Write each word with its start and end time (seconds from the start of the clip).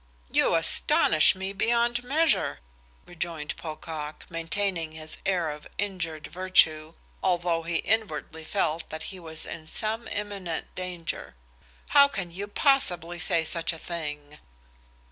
"You 0.31 0.55
astonish 0.55 1.35
me 1.35 1.53
beyond 1.53 2.03
measure," 2.03 2.59
rejoined 3.05 3.55
Pocock, 3.55 4.25
maintaining 4.31 4.93
his 4.93 5.19
air 5.27 5.51
of 5.51 5.67
injured 5.77 6.25
virtue, 6.25 6.95
although 7.21 7.61
he 7.61 7.75
inwardly 7.85 8.43
felt 8.43 8.89
that 8.89 9.03
he 9.13 9.19
was 9.19 9.45
in 9.45 9.67
some 9.67 10.07
imminent 10.07 10.73
danger. 10.73 11.35
"How 11.89 12.07
can 12.07 12.31
you 12.31 12.47
possibly 12.47 13.19
say 13.19 13.43
such 13.43 13.73
a 13.73 13.77
thing?" 13.77 14.39